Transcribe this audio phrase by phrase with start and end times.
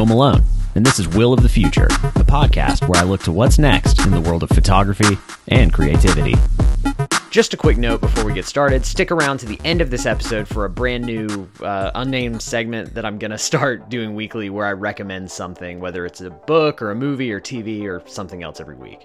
[0.00, 0.42] Will Malone,
[0.76, 4.00] and this is Will of the Future, the podcast where I look to what's next
[4.06, 5.18] in the world of photography
[5.48, 6.36] and creativity.
[7.30, 10.06] Just a quick note before we get started stick around to the end of this
[10.06, 14.48] episode for a brand new, uh, unnamed segment that I'm going to start doing weekly
[14.48, 18.42] where I recommend something, whether it's a book or a movie or TV or something
[18.42, 19.04] else every week.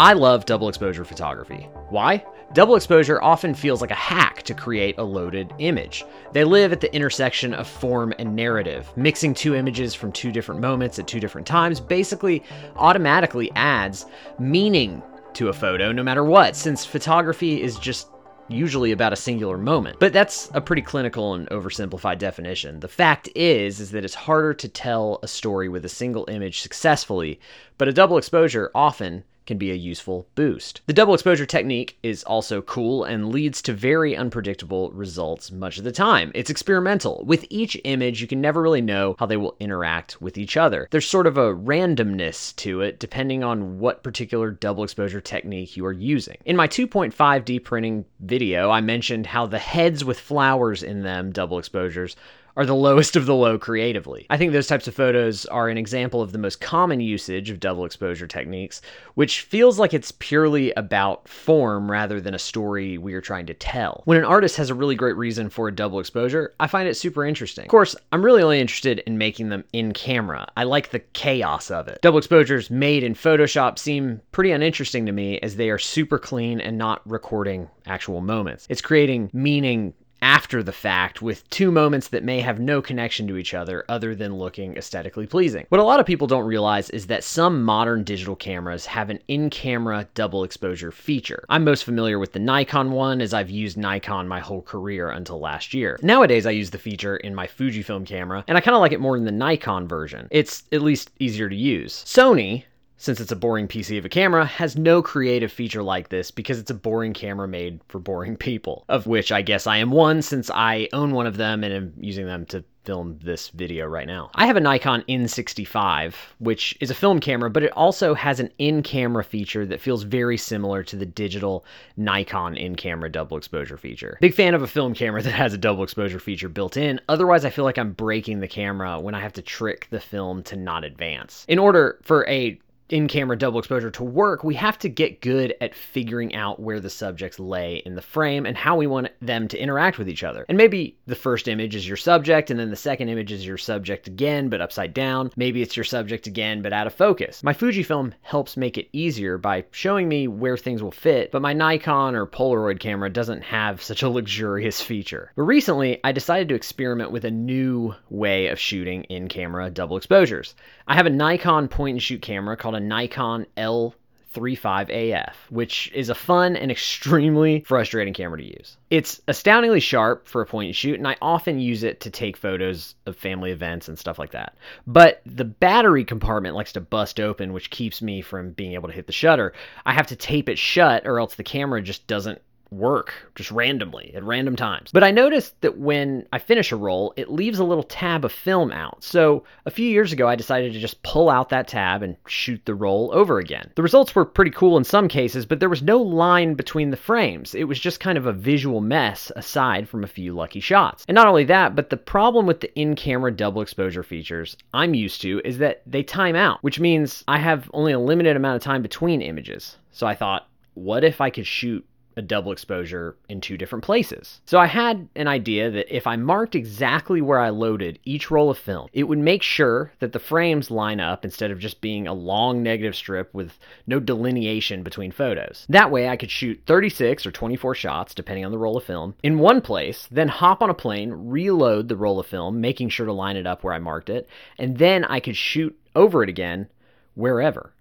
[0.00, 1.68] I love double exposure photography.
[1.90, 2.24] Why?
[2.54, 6.06] Double exposure often feels like a hack to create a loaded image.
[6.32, 8.90] They live at the intersection of form and narrative.
[8.96, 12.42] Mixing two images from two different moments at two different times basically
[12.76, 14.06] automatically adds
[14.38, 15.02] meaning
[15.34, 18.08] to a photo no matter what, since photography is just
[18.48, 20.00] usually about a singular moment.
[20.00, 22.80] But that's a pretty clinical and oversimplified definition.
[22.80, 26.62] The fact is is that it's harder to tell a story with a single image
[26.62, 27.38] successfully,
[27.76, 30.80] but a double exposure often can be a useful boost.
[30.86, 35.84] The double exposure technique is also cool and leads to very unpredictable results much of
[35.84, 36.30] the time.
[36.34, 37.24] It's experimental.
[37.26, 40.88] With each image, you can never really know how they will interact with each other.
[40.90, 45.84] There's sort of a randomness to it depending on what particular double exposure technique you
[45.86, 46.36] are using.
[46.44, 51.58] In my 2.5D printing video, I mentioned how the heads with flowers in them, double
[51.58, 52.16] exposures,
[52.60, 54.26] are the lowest of the low creatively.
[54.30, 57.58] I think those types of photos are an example of the most common usage of
[57.58, 58.82] double exposure techniques,
[59.14, 63.54] which feels like it's purely about form rather than a story we are trying to
[63.54, 64.02] tell.
[64.04, 66.94] When an artist has a really great reason for a double exposure, I find it
[66.96, 67.64] super interesting.
[67.64, 70.46] Of course, I'm really only interested in making them in camera.
[70.56, 72.00] I like the chaos of it.
[72.02, 76.60] Double exposures made in Photoshop seem pretty uninteresting to me as they are super clean
[76.60, 78.66] and not recording actual moments.
[78.68, 83.36] It's creating meaning after the fact with two moments that may have no connection to
[83.36, 85.66] each other other than looking aesthetically pleasing.
[85.68, 89.20] What a lot of people don't realize is that some modern digital cameras have an
[89.28, 91.44] in camera double exposure feature.
[91.48, 95.40] I'm most familiar with the Nikon one as I've used Nikon my whole career until
[95.40, 95.98] last year.
[96.02, 99.00] Nowadays, I use the feature in my Fujifilm camera, and I kind of like it
[99.00, 100.28] more than the Nikon version.
[100.30, 102.04] It's at least easier to use.
[102.06, 102.64] Sony
[103.00, 106.58] since it's a boring PC of a camera, has no creative feature like this because
[106.58, 110.20] it's a boring camera made for boring people, of which I guess I am one
[110.20, 114.06] since I own one of them and am using them to film this video right
[114.06, 114.30] now.
[114.34, 118.50] I have a Nikon N65, which is a film camera, but it also has an
[118.58, 121.64] in-camera feature that feels very similar to the digital
[121.96, 124.18] Nikon in-camera double exposure feature.
[124.20, 127.46] Big fan of a film camera that has a double exposure feature built in, otherwise
[127.46, 130.56] I feel like I'm breaking the camera when I have to trick the film to
[130.56, 131.46] not advance.
[131.48, 132.58] In order for a
[132.90, 136.80] in camera double exposure to work, we have to get good at figuring out where
[136.80, 140.24] the subjects lay in the frame and how we want them to interact with each
[140.24, 140.44] other.
[140.48, 143.58] And maybe the first image is your subject, and then the second image is your
[143.58, 145.30] subject again, but upside down.
[145.36, 147.42] Maybe it's your subject again, but out of focus.
[147.42, 151.52] My Fujifilm helps make it easier by showing me where things will fit, but my
[151.52, 155.32] Nikon or Polaroid camera doesn't have such a luxurious feature.
[155.36, 159.96] But recently, I decided to experiment with a new way of shooting in camera double
[159.96, 160.54] exposures.
[160.88, 166.14] I have a Nikon point and shoot camera called a Nikon L35AF, which is a
[166.14, 168.76] fun and extremely frustrating camera to use.
[168.90, 172.36] It's astoundingly sharp for a point and shoot, and I often use it to take
[172.36, 174.56] photos of family events and stuff like that.
[174.86, 178.94] But the battery compartment likes to bust open, which keeps me from being able to
[178.94, 179.52] hit the shutter.
[179.86, 184.12] I have to tape it shut, or else the camera just doesn't work just randomly
[184.14, 184.90] at random times.
[184.92, 188.32] But I noticed that when I finish a roll, it leaves a little tab of
[188.32, 189.02] film out.
[189.02, 192.64] So a few years ago, I decided to just pull out that tab and shoot
[192.64, 193.70] the roll over again.
[193.74, 196.96] The results were pretty cool in some cases, but there was no line between the
[196.96, 197.54] frames.
[197.54, 201.04] It was just kind of a visual mess aside from a few lucky shots.
[201.08, 204.94] And not only that, but the problem with the in camera double exposure features I'm
[204.94, 208.56] used to is that they time out, which means I have only a limited amount
[208.56, 209.76] of time between images.
[209.92, 211.84] So I thought, what if I could shoot
[212.16, 214.40] a double exposure in two different places.
[214.46, 218.50] So I had an idea that if I marked exactly where I loaded each roll
[218.50, 222.06] of film, it would make sure that the frames line up instead of just being
[222.06, 225.66] a long negative strip with no delineation between photos.
[225.68, 229.14] That way I could shoot 36 or 24 shots, depending on the roll of film,
[229.22, 233.06] in one place, then hop on a plane, reload the roll of film, making sure
[233.06, 234.28] to line it up where I marked it,
[234.58, 236.68] and then I could shoot over it again
[237.14, 237.72] wherever.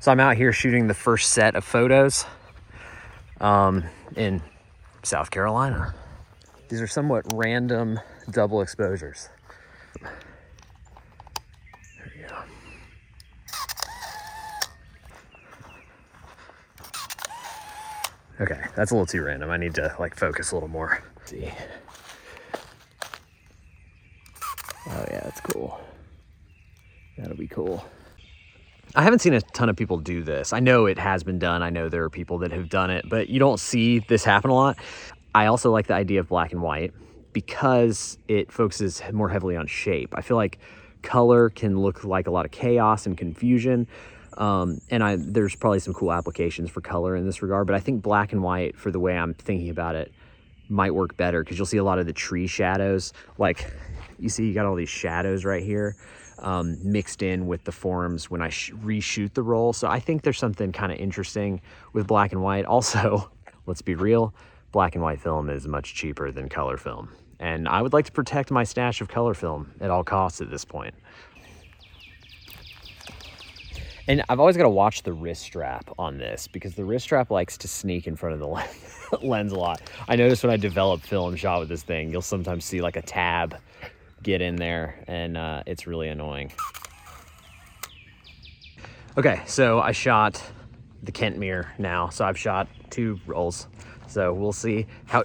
[0.00, 2.24] So I'm out here shooting the first set of photos
[3.40, 3.82] um,
[4.14, 4.40] in
[5.02, 5.92] South Carolina.
[6.68, 7.98] These are somewhat random
[8.30, 9.28] double exposures.
[10.00, 10.12] There
[12.14, 12.36] we go.
[18.40, 19.50] Okay, that's a little too random.
[19.50, 21.02] I need to like focus a little more.
[21.16, 21.50] Let's see.
[24.90, 25.80] Oh yeah, that's cool.
[27.16, 27.84] That'll be cool.
[28.94, 30.52] I haven't seen a ton of people do this.
[30.52, 31.62] I know it has been done.
[31.62, 34.50] I know there are people that have done it, but you don't see this happen
[34.50, 34.78] a lot.
[35.34, 36.92] I also like the idea of black and white
[37.32, 40.14] because it focuses more heavily on shape.
[40.16, 40.58] I feel like
[41.02, 43.86] color can look like a lot of chaos and confusion.
[44.38, 47.80] Um, and I, there's probably some cool applications for color in this regard, but I
[47.80, 50.12] think black and white, for the way I'm thinking about it,
[50.68, 53.12] might work better because you'll see a lot of the tree shadows.
[53.36, 53.70] Like
[54.18, 55.96] you see, you got all these shadows right here
[56.38, 59.72] um, mixed in with the forms when I reshoot the roll.
[59.72, 61.60] So I think there's something kind of interesting
[61.92, 62.64] with black and white.
[62.78, 63.30] Also,
[63.66, 64.32] let's be real,
[64.72, 67.08] black and white film is much cheaper than color film.
[67.40, 70.50] And I would like to protect my stash of color film at all costs at
[70.50, 70.94] this point.
[74.08, 77.30] And I've always got to watch the wrist strap on this because the wrist strap
[77.30, 79.82] likes to sneak in front of the lens a lot.
[80.08, 83.02] I noticed when I develop film shot with this thing, you'll sometimes see like a
[83.02, 83.58] tab
[84.22, 86.52] get in there and uh, it's really annoying.
[89.16, 90.42] Okay, so I shot
[91.02, 92.08] the Kentmere now.
[92.08, 93.66] So I've shot two rolls.
[94.06, 95.24] So we'll see how...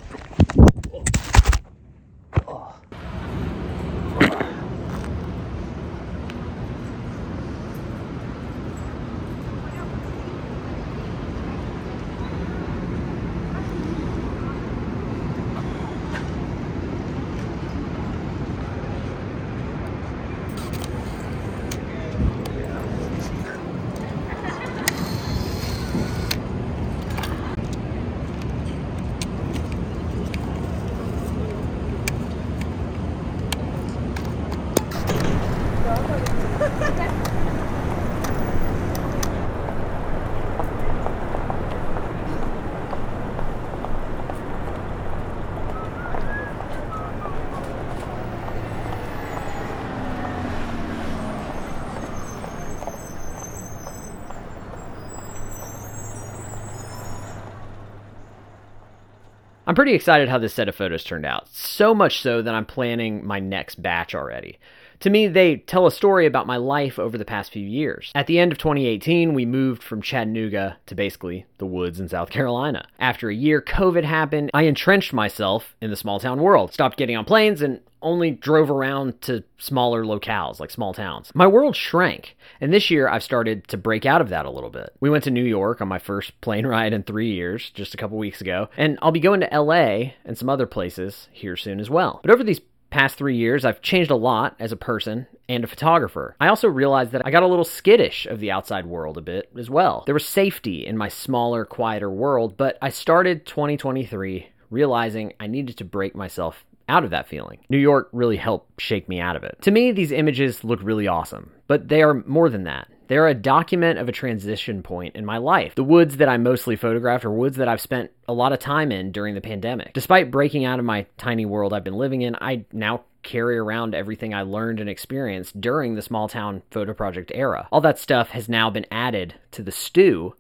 [59.74, 61.48] I'm pretty excited how this set of photos turned out.
[61.48, 64.60] So much so that I'm planning my next batch already.
[65.04, 68.10] To me, they tell a story about my life over the past few years.
[68.16, 72.30] At the end of 2018, we moved from Chattanooga to basically the woods in South
[72.30, 72.88] Carolina.
[73.00, 74.50] After a year, COVID happened.
[74.54, 78.72] I entrenched myself in the small town world, stopped getting on planes, and only drove
[78.72, 81.32] around to smaller locales, like small towns.
[81.36, 84.70] My world shrank, and this year I've started to break out of that a little
[84.70, 84.94] bit.
[85.02, 87.98] We went to New York on my first plane ride in three years, just a
[87.98, 91.82] couple weeks ago, and I'll be going to LA and some other places here soon
[91.82, 92.22] as well.
[92.24, 92.62] But over these
[92.94, 96.36] past three years, I've changed a lot as a person and a photographer.
[96.40, 99.50] I also realized that I got a little skittish of the outside world a bit
[99.58, 100.04] as well.
[100.06, 105.78] There was safety in my smaller, quieter world, but I started 2023 realizing I needed
[105.78, 107.60] to break myself out of that feeling.
[107.70, 109.58] New York really helped shake me out of it.
[109.62, 112.90] To me, these images look really awesome, but they are more than that.
[113.08, 115.76] They're a document of a transition point in my life.
[115.76, 118.92] The woods that I mostly photographed are woods that I've spent a lot of time
[118.92, 119.94] in during the pandemic.
[119.94, 123.96] Despite breaking out of my tiny world I've been living in, I now carry around
[123.96, 127.68] everything I learned and experienced during the small town photo project era.
[127.72, 130.36] All that stuff has now been added to the stew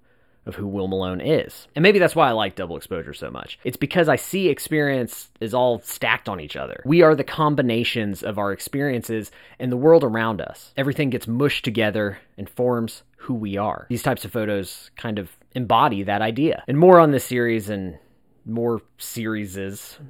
[0.46, 1.68] of who Will Malone is.
[1.76, 3.60] And maybe that's why I like double exposure so much.
[3.64, 6.82] It's because I see experience is all stacked on each other.
[6.86, 10.74] We are the combinations of our experiences and the world around us.
[10.76, 13.86] Everything gets mushed together and forms who we are.
[13.90, 16.64] These types of photos kind of embody that idea.
[16.68, 17.98] And more on this series and
[18.46, 19.56] more series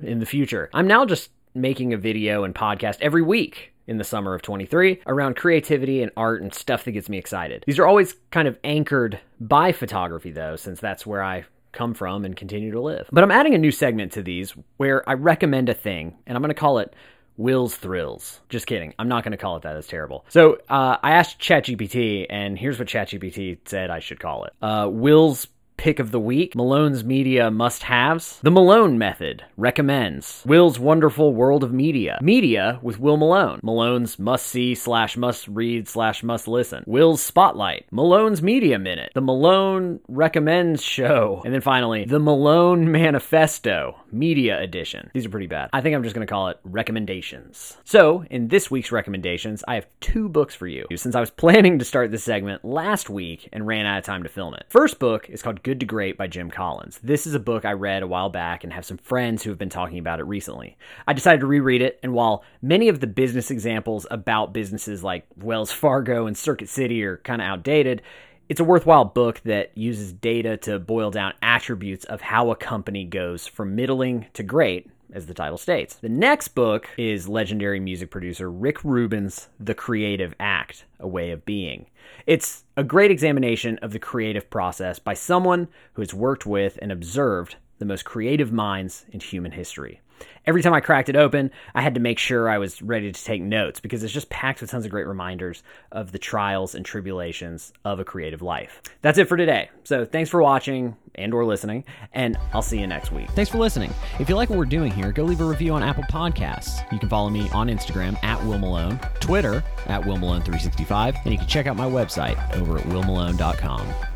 [0.02, 0.70] in the future.
[0.74, 5.02] I'm now just making a video and podcast every week in the summer of 23
[5.08, 7.63] around creativity and art and stuff that gets me excited.
[7.68, 12.24] These are always kind of anchored by photography, though, since that's where I come from
[12.24, 13.10] and continue to live.
[13.12, 16.42] But I'm adding a new segment to these where I recommend a thing, and I'm
[16.42, 16.94] going to call it
[17.36, 18.40] Will's Thrills.
[18.50, 18.94] Just kidding.
[19.00, 19.74] I'm not going to call it that.
[19.74, 20.25] That's terrible.
[20.30, 24.88] So uh, I asked ChatGPT, and here's what ChatGPT said I should call it uh,
[24.92, 28.39] Will's pick of the week, Malone's media must haves.
[28.42, 30.44] The Malone Method recommends.
[30.46, 32.20] Will's Wonderful World of Media.
[32.22, 33.60] Media with Will Malone.
[33.63, 36.84] Malone's must see slash must read slash must listen.
[36.88, 37.86] Will's Spotlight.
[37.92, 39.12] Malone's Media Minute.
[39.13, 41.42] The Malone Recommends Show.
[41.46, 45.10] And then finally, The Malone Manifesto Media Edition.
[45.13, 45.70] These are pretty bad.
[45.74, 47.77] I think I'm just going to call it recommendations.
[47.84, 50.86] So, in this week's recommendations, I have two books for you.
[50.96, 54.24] Since I was planning to start this segment last week and ran out of time
[54.24, 54.65] to film it.
[54.70, 57.00] First book is called Good to Great by Jim Collins.
[57.01, 59.58] This is a book I read a while back and have some friends who have
[59.58, 60.75] been talking about it recently.
[61.08, 65.25] I decided to reread it, and while many of the business examples about businesses like
[65.38, 68.01] Wells Fargo and Circuit City are kind of outdated,
[68.50, 73.05] it's a worthwhile book that uses data to boil down attributes of how a company
[73.05, 75.96] goes from middling to great as the title states.
[75.96, 81.46] The next book is legendary music producer Rick Rubin's The Creative Act A Way of
[81.46, 81.86] Being.
[82.25, 86.91] It's a great examination of the creative process by someone who has worked with and
[86.91, 90.01] observed the most creative minds in human history.
[90.46, 93.24] Every time I cracked it open, I had to make sure I was ready to
[93.24, 96.86] take notes because it's just packed with tons of great reminders of the trials and
[96.86, 98.82] tribulations of a creative life.
[99.01, 99.70] That's it for today.
[99.84, 103.30] So thanks for watching and or listening, and I'll see you next week.
[103.32, 103.94] Thanks for listening.
[104.20, 106.92] If you like what we're doing here, go leave a review on Apple Podcasts.
[106.92, 111.38] You can follow me on Instagram at Will Malone, Twitter at Will Malone365, and you
[111.38, 114.12] can check out my website over at willmalone.com.